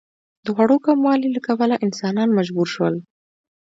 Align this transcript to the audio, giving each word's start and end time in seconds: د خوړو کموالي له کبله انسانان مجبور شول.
د 0.45 0.47
خوړو 0.55 0.77
کموالي 0.85 1.27
له 1.35 1.41
کبله 1.47 1.75
انسانان 1.85 2.29
مجبور 2.37 2.67
شول. 2.73 2.95